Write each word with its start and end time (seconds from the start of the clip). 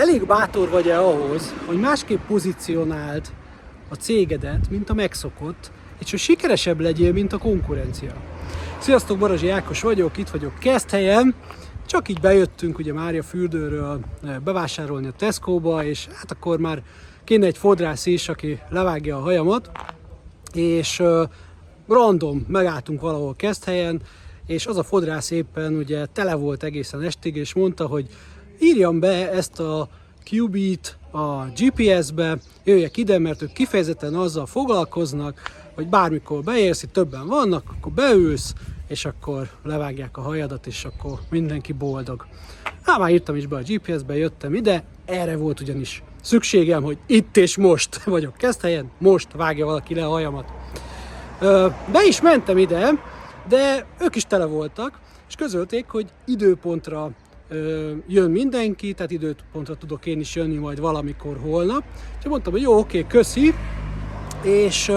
elég 0.00 0.26
bátor 0.26 0.68
vagy-e 0.68 0.98
ahhoz, 0.98 1.54
hogy 1.66 1.80
másképp 1.80 2.20
pozícionáld 2.26 3.32
a 3.88 3.94
cégedet, 3.94 4.70
mint 4.70 4.90
a 4.90 4.94
megszokott, 4.94 5.70
és 5.98 6.10
hogy 6.10 6.18
sikeresebb 6.18 6.80
legyél, 6.80 7.12
mint 7.12 7.32
a 7.32 7.38
konkurencia. 7.38 8.12
Sziasztok, 8.78 9.18
Barazsi 9.18 9.48
Ákos 9.48 9.82
vagyok, 9.82 10.16
itt 10.16 10.28
vagyok 10.28 10.58
Keszthelyen, 10.58 11.34
csak 11.86 12.08
így 12.08 12.20
bejöttünk 12.20 12.78
ugye 12.78 12.92
Mária 12.92 13.22
fürdőről 13.22 14.00
eh, 14.22 14.38
bevásárolni 14.38 15.06
a 15.06 15.12
Tesco-ba, 15.18 15.84
és 15.84 16.06
hát 16.14 16.30
akkor 16.30 16.58
már 16.58 16.82
kéne 17.24 17.46
egy 17.46 17.58
fodrász 17.58 18.06
is, 18.06 18.28
aki 18.28 18.60
levágja 18.68 19.16
a 19.16 19.20
hajamat, 19.20 19.70
és 20.52 20.98
uh, 20.98 21.22
random 21.88 22.44
megálltunk 22.48 23.00
valahol 23.00 23.34
Keszthelyen, 23.36 24.00
és 24.46 24.66
az 24.66 24.76
a 24.76 24.82
fodrász 24.82 25.30
éppen 25.30 25.74
ugye 25.74 26.06
tele 26.06 26.34
volt 26.34 26.62
egészen 26.62 27.02
estig, 27.02 27.36
és 27.36 27.54
mondta, 27.54 27.86
hogy 27.86 28.06
írjam 28.60 29.00
be 29.00 29.30
ezt 29.30 29.60
a 29.60 29.88
QB-t 30.30 30.98
a 31.10 31.44
GPS-be, 31.44 32.38
jöjjek 32.64 32.96
ide, 32.96 33.18
mert 33.18 33.42
ők 33.42 33.52
kifejezetten 33.52 34.14
azzal 34.14 34.46
foglalkoznak, 34.46 35.40
hogy 35.74 35.88
bármikor 35.88 36.42
beérsz, 36.42 36.82
itt 36.82 36.92
többen 36.92 37.26
vannak, 37.26 37.64
akkor 37.76 37.92
beülsz, 37.92 38.54
és 38.88 39.04
akkor 39.04 39.50
levágják 39.64 40.16
a 40.16 40.20
hajadat, 40.20 40.66
és 40.66 40.84
akkor 40.84 41.18
mindenki 41.30 41.72
boldog. 41.72 42.26
Hát 42.82 42.98
már 42.98 43.10
írtam 43.10 43.36
is 43.36 43.46
be 43.46 43.56
a 43.56 43.62
GPS-be, 43.66 44.16
jöttem 44.16 44.54
ide, 44.54 44.84
erre 45.04 45.36
volt 45.36 45.60
ugyanis 45.60 46.02
szükségem, 46.22 46.82
hogy 46.82 46.98
itt 47.06 47.36
és 47.36 47.56
most 47.56 48.02
vagyok 48.04 48.34
helyen, 48.60 48.90
most 48.98 49.28
vágja 49.32 49.66
valaki 49.66 49.94
le 49.94 50.04
a 50.04 50.10
hajamat. 50.10 50.52
Be 51.92 52.04
is 52.06 52.20
mentem 52.20 52.58
ide, 52.58 52.90
de 53.48 53.86
ők 54.00 54.16
is 54.16 54.24
tele 54.24 54.44
voltak, 54.44 55.00
és 55.28 55.34
közölték, 55.34 55.88
hogy 55.88 56.06
időpontra 56.26 57.10
jön 58.06 58.30
mindenki, 58.30 58.92
tehát 58.92 59.10
időpontra 59.10 59.74
tudok 59.74 60.06
én 60.06 60.20
is 60.20 60.34
jönni 60.34 60.56
majd 60.56 60.80
valamikor 60.80 61.38
holnap. 61.42 61.82
És 62.18 62.26
mondtam, 62.26 62.52
hogy 62.52 62.62
jó, 62.62 62.78
oké, 62.78 63.04
köszi, 63.08 63.54
és, 64.42 64.92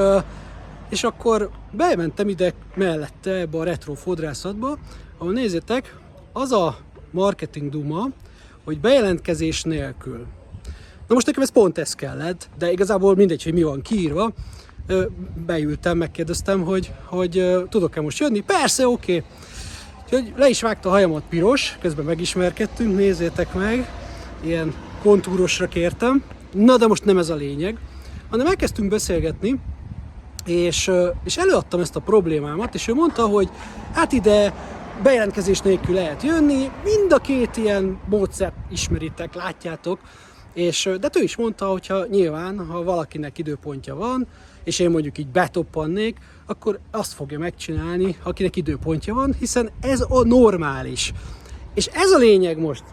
és 0.89 1.03
akkor 1.03 1.49
bementem 1.71 2.29
ide 2.29 2.53
mellette 2.75 3.31
ebbe 3.31 3.57
a 3.57 3.63
retro 3.63 3.93
fodrászatba, 3.93 4.77
ahol 5.17 5.33
nézzétek, 5.33 5.95
az 6.33 6.51
a 6.51 6.77
marketing 7.11 7.71
duma, 7.71 8.07
hogy 8.63 8.79
bejelentkezés 8.79 9.63
nélkül. 9.63 10.25
Na 11.07 11.13
most 11.13 11.25
nekem 11.25 11.41
ez 11.41 11.51
pont 11.51 11.77
ez 11.77 11.93
kellett, 11.93 12.49
de 12.57 12.71
igazából 12.71 13.15
mindegy, 13.15 13.43
hogy 13.43 13.53
mi 13.53 13.63
van 13.63 13.81
kiírva. 13.81 14.31
Beültem, 15.45 15.97
megkérdeztem, 15.97 16.61
hogy, 16.61 16.91
hogy 17.05 17.63
tudok-e 17.69 18.01
most 18.01 18.19
jönni. 18.19 18.39
Persze, 18.39 18.87
oké. 18.87 19.15
Okay. 19.15 19.29
Úgyhogy 20.03 20.33
le 20.35 20.49
is 20.49 20.61
vágta 20.61 20.89
a 20.89 20.91
hajamat 20.91 21.23
piros, 21.29 21.77
közben 21.81 22.05
megismerkedtünk, 22.05 22.95
nézzétek 22.95 23.53
meg. 23.53 23.89
Ilyen 24.43 24.73
kontúrosra 25.01 25.67
kértem. 25.67 26.23
Na 26.51 26.77
de 26.77 26.87
most 26.87 27.05
nem 27.05 27.17
ez 27.17 27.29
a 27.29 27.35
lényeg, 27.35 27.77
hanem 28.29 28.45
elkezdtünk 28.45 28.89
beszélgetni, 28.89 29.59
és, 30.45 30.91
és 31.23 31.37
előadtam 31.37 31.79
ezt 31.79 31.95
a 31.95 31.99
problémámat, 31.99 32.75
és 32.75 32.87
ő 32.87 32.93
mondta, 32.93 33.25
hogy 33.25 33.49
hát 33.93 34.11
ide 34.11 34.53
bejelentkezés 35.03 35.59
nélkül 35.59 35.95
lehet 35.95 36.23
jönni, 36.23 36.71
mind 36.83 37.11
a 37.13 37.17
két 37.17 37.57
ilyen 37.57 37.99
módszert 38.09 38.55
ismeritek, 38.71 39.33
látjátok, 39.33 39.99
és, 40.53 40.89
de 40.99 41.09
ő 41.19 41.23
is 41.23 41.35
mondta, 41.35 41.65
hogy 41.65 41.87
ha 41.87 42.05
nyilván, 42.05 42.65
ha 42.67 42.83
valakinek 42.83 43.37
időpontja 43.37 43.95
van, 43.95 44.27
és 44.63 44.79
én 44.79 44.89
mondjuk 44.89 45.17
így 45.17 45.27
betoppannék, 45.27 46.17
akkor 46.53 46.79
azt 46.91 47.13
fogja 47.13 47.39
megcsinálni, 47.39 48.17
akinek 48.23 48.55
időpontja 48.55 49.13
van, 49.13 49.33
hiszen 49.39 49.69
ez 49.81 50.05
a 50.09 50.23
normális. 50.23 51.13
És 51.73 51.85
ez 51.85 52.11
a 52.11 52.17
lényeg 52.17 52.59
most, 52.59 52.83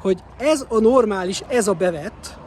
hogy 0.00 0.18
ez 0.38 0.66
a 0.68 0.78
normális, 0.78 1.42
ez 1.48 1.68
a 1.68 1.72
bevett, 1.72 2.38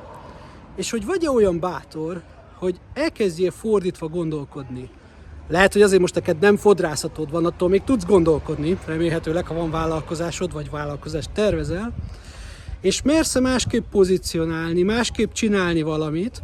és 0.75 0.91
hogy 0.91 1.05
vagy 1.05 1.27
olyan 1.27 1.59
bátor, 1.59 2.21
hogy 2.57 2.79
elkezdjél 2.93 3.51
fordítva 3.51 4.07
gondolkodni. 4.07 4.89
Lehet, 5.47 5.73
hogy 5.73 5.81
azért 5.81 6.01
most 6.01 6.15
neked 6.15 6.39
nem 6.39 6.57
fodrászatod 6.57 7.31
van, 7.31 7.45
attól 7.45 7.69
még 7.69 7.83
tudsz 7.83 8.05
gondolkodni, 8.05 8.77
remélhetőleg, 8.85 9.47
ha 9.47 9.53
van 9.53 9.71
vállalkozásod, 9.71 10.53
vagy 10.53 10.69
vállalkozást 10.69 11.31
tervezel, 11.31 11.93
és 12.81 13.01
mersz 13.01 13.39
másképp 13.39 13.85
pozícionálni, 13.91 14.81
másképp 14.81 15.31
csinálni 15.31 15.81
valamit, 15.81 16.41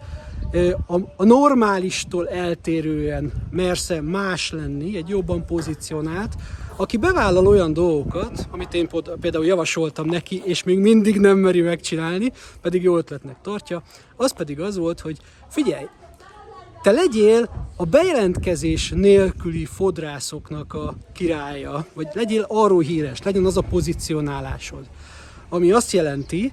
a, 1.16 1.24
normálistól 1.24 2.30
eltérően 2.30 3.32
mersz 3.52 3.92
más 4.02 4.52
lenni, 4.52 4.98
egy 4.98 5.08
jobban 5.08 5.46
pozícionált, 5.46 6.34
aki 6.76 6.98
bevállal 6.98 7.48
olyan 7.48 7.74
dolgokat, 7.74 8.48
amit 8.52 8.74
én 8.74 8.90
például 9.20 9.46
javasoltam 9.46 10.06
neki, 10.06 10.42
és 10.46 10.64
még 10.64 10.80
mindig 10.80 11.20
nem 11.20 11.38
meri 11.38 11.62
megcsinálni, 11.62 12.32
pedig 12.62 12.84
jó 12.84 12.98
ötletnek 12.98 13.36
tartja, 13.42 13.84
az 14.16 14.34
pedig 14.34 14.60
az 14.60 14.78
volt, 14.78 15.00
hogy 15.00 15.18
figyelj, 15.50 15.86
te 16.82 16.92
legyél 16.92 17.50
a 17.76 17.86
bejelentkezés 17.86 18.90
nélküli 18.96 19.66
fodrászoknak 19.66 20.74
a 20.74 20.96
királya, 21.14 21.86
vagy 21.94 22.08
legyél 22.14 22.46
arról 22.48 22.82
híres, 22.82 23.22
legyen 23.22 23.46
az 23.46 23.58
a 23.58 23.62
pozicionálásod. 23.62 24.86
Ami 25.50 25.72
azt 25.72 25.92
jelenti, 25.92 26.52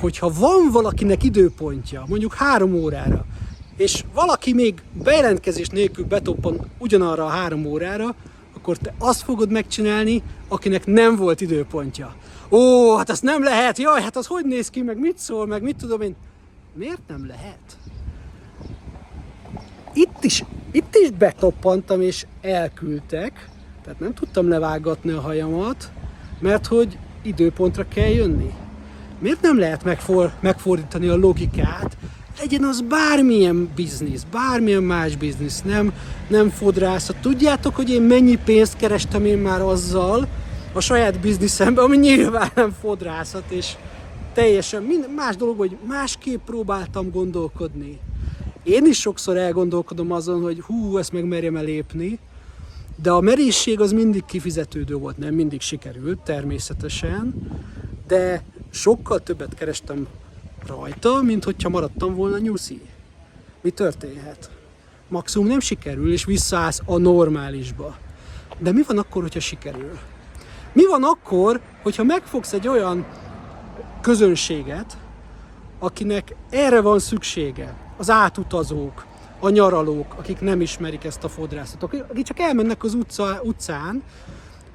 hogy 0.00 0.18
ha 0.18 0.32
van 0.38 0.70
valakinek 0.72 1.22
időpontja, 1.22 2.04
mondjuk 2.08 2.34
három 2.34 2.74
órára, 2.74 3.24
és 3.76 4.04
valaki 4.14 4.52
még 4.52 4.82
bejelentkezés 4.92 5.68
nélkül 5.68 6.04
betoppan 6.04 6.70
ugyanarra 6.78 7.24
a 7.24 7.28
három 7.28 7.64
órára, 7.66 8.14
akkor 8.54 8.76
te 8.76 8.94
azt 8.98 9.22
fogod 9.22 9.50
megcsinálni, 9.50 10.22
akinek 10.48 10.86
nem 10.86 11.16
volt 11.16 11.40
időpontja. 11.40 12.14
Ó, 12.50 12.96
hát 12.96 13.10
azt 13.10 13.22
nem 13.22 13.42
lehet, 13.42 13.78
jaj, 13.78 14.02
hát 14.02 14.16
az 14.16 14.26
hogy 14.26 14.44
néz 14.44 14.70
ki, 14.70 14.82
meg 14.82 14.98
mit 14.98 15.18
szól, 15.18 15.46
meg 15.46 15.62
mit 15.62 15.76
tudom 15.76 16.00
én. 16.00 16.16
Miért 16.74 17.08
nem 17.08 17.26
lehet? 17.26 17.76
Itt 19.92 20.24
is, 20.24 20.44
itt 20.70 20.94
is 20.94 21.10
betoppantam, 21.10 22.00
és 22.00 22.26
elküldtek, 22.40 23.48
tehát 23.82 24.00
nem 24.00 24.14
tudtam 24.14 24.48
levágatni 24.48 25.10
a 25.10 25.20
hajamat, 25.20 25.90
mert 26.38 26.66
hogy 26.66 26.98
időpontra 27.22 27.88
kell 27.88 28.10
jönni. 28.10 28.54
Miért 29.18 29.42
nem 29.42 29.58
lehet 29.58 29.84
megfor, 29.84 30.32
megfordítani 30.40 31.06
a 31.08 31.16
logikát, 31.16 31.96
legyen 32.38 32.64
az 32.64 32.80
bármilyen 32.80 33.70
biznisz, 33.74 34.26
bármilyen 34.32 34.82
más 34.82 35.16
biznisz, 35.16 35.62
nem, 35.62 35.92
nem 36.28 36.50
fodrászat. 36.50 37.16
Tudjátok, 37.16 37.76
hogy 37.76 37.90
én 37.90 38.02
mennyi 38.02 38.38
pénzt 38.44 38.76
kerestem 38.76 39.24
én 39.24 39.38
már 39.38 39.60
azzal 39.60 40.28
a 40.72 40.80
saját 40.80 41.20
bizniszemben, 41.20 41.84
ami 41.84 41.96
nyilván 41.96 42.50
nem 42.54 42.76
fodrászat, 42.80 43.50
és 43.50 43.72
teljesen 44.34 44.82
minden, 44.82 45.10
más 45.10 45.36
dolog, 45.36 45.58
hogy 45.58 45.76
másképp 45.86 46.44
próbáltam 46.44 47.10
gondolkodni. 47.10 47.98
Én 48.62 48.86
is 48.86 49.00
sokszor 49.00 49.36
elgondolkodom 49.36 50.12
azon, 50.12 50.42
hogy 50.42 50.60
hú, 50.60 50.98
ezt 50.98 51.12
meg 51.12 51.24
merjem 51.24 51.56
elépni, 51.56 52.18
de 53.02 53.10
a 53.10 53.20
merészség 53.20 53.80
az 53.80 53.92
mindig 53.92 54.24
kifizetődő 54.24 54.94
volt, 54.94 55.18
nem 55.18 55.34
mindig 55.34 55.60
sikerült, 55.60 56.18
természetesen, 56.18 57.34
de 58.06 58.42
sokkal 58.76 59.20
többet 59.20 59.54
kerestem 59.54 60.06
rajta, 60.66 61.22
mint 61.22 61.44
hogyha 61.44 61.68
maradtam 61.68 62.14
volna 62.14 62.38
nyuszi. 62.38 62.80
Mi 63.60 63.70
történhet? 63.70 64.50
Maximum 65.08 65.46
nem 65.46 65.60
sikerül, 65.60 66.12
és 66.12 66.24
visszaállsz 66.24 66.80
a 66.84 66.96
normálisba. 66.96 67.96
De 68.58 68.72
mi 68.72 68.82
van 68.86 68.98
akkor, 68.98 69.22
hogyha 69.22 69.40
sikerül? 69.40 69.98
Mi 70.72 70.86
van 70.86 71.04
akkor, 71.04 71.60
hogyha 71.82 72.04
megfogsz 72.04 72.52
egy 72.52 72.68
olyan 72.68 73.06
közönséget, 74.00 74.96
akinek 75.78 76.34
erre 76.50 76.80
van 76.80 76.98
szüksége, 76.98 77.74
az 77.96 78.10
átutazók, 78.10 79.06
a 79.40 79.48
nyaralók, 79.48 80.14
akik 80.18 80.40
nem 80.40 80.60
ismerik 80.60 81.04
ezt 81.04 81.24
a 81.24 81.28
fodrászatot, 81.28 81.94
akik 82.10 82.24
csak 82.24 82.40
elmennek 82.40 82.84
az 82.84 82.94
utca, 82.94 83.40
utcán, 83.42 84.02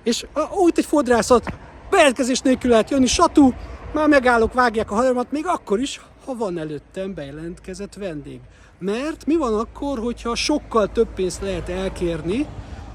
és 0.03 0.25
úgy 0.63 0.73
egy 0.75 0.85
fodrászat 0.85 1.53
bejelentkezés 1.89 2.39
nélkül 2.39 2.69
lehet 2.69 2.89
jönni, 2.89 3.05
satú, 3.05 3.53
már 3.93 4.07
megállok, 4.07 4.53
vágják 4.53 4.91
a 4.91 4.95
hajamat, 4.95 5.31
még 5.31 5.45
akkor 5.45 5.79
is, 5.79 6.01
ha 6.25 6.35
van 6.35 6.57
előttem 6.57 7.13
bejelentkezett 7.13 7.93
vendég. 7.93 8.39
Mert 8.79 9.25
mi 9.25 9.37
van 9.37 9.59
akkor, 9.59 9.99
hogyha 9.99 10.35
sokkal 10.35 10.91
több 10.91 11.07
pénzt 11.15 11.41
lehet 11.41 11.69
elkérni 11.69 12.47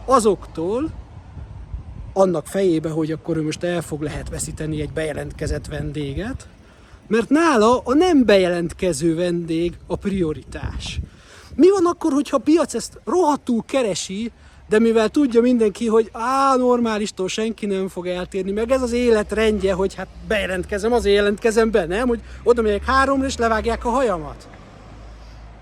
azoktól, 0.05 0.91
annak 2.13 2.47
fejébe, 2.47 2.91
hogy 2.91 3.13
akkor 3.13 3.37
ő 3.37 3.43
most 3.43 3.63
el 3.63 3.83
fog 3.83 4.03
lehet 4.03 4.29
veszíteni 4.29 4.81
egy 4.81 4.93
bejelentkezett 4.93 5.67
vendéget, 5.67 6.49
mert 7.07 7.29
nála 7.29 7.79
a 7.85 7.95
nem 7.95 8.25
bejelentkező 8.25 9.15
vendég 9.15 9.77
a 9.87 9.97
prioritás. 9.97 11.01
Mi 11.55 11.71
van 11.71 11.87
akkor, 11.87 12.13
hogyha 12.13 12.37
a 12.37 12.41
piac 12.41 12.75
ezt 12.75 13.01
rohadtul 13.05 13.63
keresi, 13.67 14.33
de 14.69 14.79
mivel 14.79 15.09
tudja 15.09 15.41
mindenki, 15.41 15.87
hogy 15.87 16.11
á, 16.13 16.57
normálistól 16.57 17.29
senki 17.29 17.67
nem 17.67 17.89
fog 17.89 18.07
eltérni, 18.07 18.53
meg 18.53 18.71
ez 18.71 18.83
az 18.83 18.93
élet 18.93 19.33
rendje, 19.33 19.73
hogy 19.73 19.95
hát 19.95 20.09
bejelentkezem, 20.29 20.93
azért 20.93 21.17
jelentkezem 21.17 21.71
be, 21.71 21.87
nem? 21.87 22.09
Hogy 22.09 22.21
oda 22.43 22.63
megyek 22.63 22.85
háromra, 22.85 23.27
és 23.27 23.37
levágják 23.37 23.85
a 23.85 23.89
hajamat. 23.89 24.49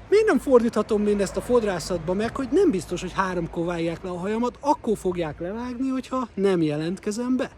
Miért 0.08 0.26
nem 0.26 0.38
fordíthatom 0.38 1.02
mindezt 1.02 1.36
a 1.36 1.40
fodrászatba 1.40 2.12
meg, 2.12 2.36
hogy 2.36 2.48
nem 2.50 2.70
biztos, 2.70 3.00
hogy 3.00 3.12
háromkor 3.12 3.64
vágják 3.64 4.02
le 4.02 4.10
a 4.10 4.18
hajamat, 4.18 4.56
akkor 4.60 4.96
fogják 4.98 5.40
levágni, 5.40 5.88
hogyha 5.88 6.28
nem 6.34 6.62
jelentkezem 6.62 7.36
be? 7.36 7.50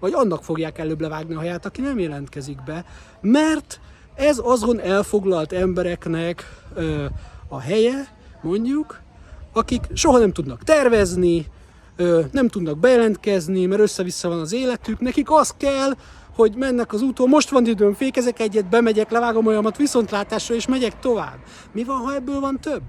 vagy 0.00 0.12
annak 0.12 0.44
fogják 0.44 0.78
előbb 0.78 1.00
levágni 1.00 1.34
a 1.34 1.38
haját, 1.38 1.66
aki 1.66 1.80
nem 1.80 1.98
jelentkezik 1.98 2.62
be, 2.62 2.84
mert 3.20 3.80
ez 4.14 4.40
azon 4.42 4.80
elfoglalt 4.80 5.52
embereknek 5.52 6.44
ö, 6.74 7.04
a 7.48 7.60
helye, 7.60 8.08
mondjuk, 8.42 9.00
akik 9.52 9.86
soha 9.94 10.18
nem 10.18 10.32
tudnak 10.32 10.64
tervezni, 10.64 11.46
nem 12.30 12.48
tudnak 12.48 12.78
bejelentkezni, 12.78 13.66
mert 13.66 13.80
össze-vissza 13.80 14.28
van 14.28 14.40
az 14.40 14.52
életük, 14.52 15.00
nekik 15.00 15.30
az 15.30 15.54
kell, 15.56 15.90
hogy 16.34 16.54
mennek 16.56 16.92
az 16.92 17.02
úton, 17.02 17.28
most 17.28 17.50
van 17.50 17.66
időm, 17.66 17.94
fékezek 17.94 18.40
egyet, 18.40 18.68
bemegyek, 18.68 19.10
levágom 19.10 19.46
olyamat 19.46 19.76
viszontlátásra, 19.76 20.54
és 20.54 20.66
megyek 20.66 21.00
tovább. 21.00 21.38
Mi 21.72 21.84
van, 21.84 21.96
ha 21.96 22.14
ebből 22.14 22.40
van 22.40 22.58
több? 22.60 22.82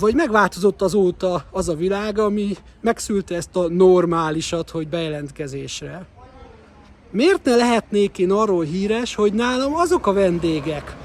Vagy 0.00 0.14
megváltozott 0.14 0.82
azóta 0.82 1.44
az 1.50 1.68
a 1.68 1.74
világ, 1.74 2.18
ami 2.18 2.56
megszülte 2.80 3.34
ezt 3.34 3.56
a 3.56 3.68
normálisat, 3.68 4.70
hogy 4.70 4.88
bejelentkezésre. 4.88 6.06
Miért 7.10 7.44
ne 7.44 7.56
lehetnék 7.56 8.18
én 8.18 8.30
arról 8.30 8.64
híres, 8.64 9.14
hogy 9.14 9.32
nálam 9.32 9.74
azok 9.74 10.06
a 10.06 10.12
vendégek 10.12 10.96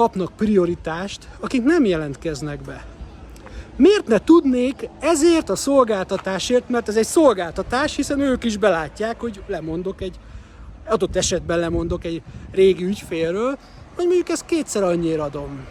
kapnak 0.00 0.32
prioritást, 0.36 1.28
akik 1.40 1.62
nem 1.62 1.84
jelentkeznek 1.84 2.62
be? 2.62 2.84
Miért 3.76 4.06
ne 4.06 4.18
tudnék 4.18 4.88
ezért 5.00 5.48
a 5.48 5.56
szolgáltatásért, 5.56 6.68
mert 6.68 6.88
ez 6.88 6.96
egy 6.96 7.06
szolgáltatás, 7.06 7.96
hiszen 7.96 8.20
ők 8.20 8.44
is 8.44 8.56
belátják, 8.56 9.20
hogy 9.20 9.42
lemondok 9.46 10.00
egy, 10.00 10.18
adott 10.86 11.16
esetben 11.16 11.58
lemondok 11.58 12.04
egy 12.04 12.22
régi 12.52 12.84
ügyfélről, 12.84 13.58
hogy 13.94 14.06
mondjuk 14.06 14.28
ezt 14.28 14.44
kétszer 14.44 14.82
annyira 14.82 15.22
adom. 15.22 15.66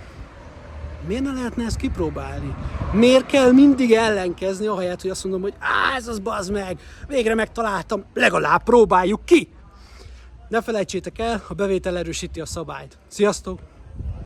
Miért 1.07 1.23
ne 1.23 1.31
lehetne 1.31 1.65
ezt 1.65 1.77
kipróbálni? 1.77 2.55
Miért 2.93 3.25
kell 3.25 3.51
mindig 3.51 3.91
ellenkezni, 3.91 4.67
ahelyett, 4.67 5.01
hogy 5.01 5.11
azt 5.11 5.23
mondom, 5.23 5.41
hogy 5.41 5.53
á, 5.59 5.95
ez 5.95 6.07
az 6.07 6.19
bazd 6.19 6.51
meg, 6.51 6.79
végre 7.07 7.35
megtaláltam, 7.35 8.03
legalább 8.13 8.63
próbáljuk 8.63 9.25
ki! 9.25 9.49
Ne 10.49 10.61
felejtsétek 10.61 11.19
el, 11.19 11.43
a 11.47 11.53
bevétel 11.53 11.97
erősíti 11.97 12.41
a 12.41 12.45
szabályt. 12.45 12.97
Sziasztok! 13.07 13.59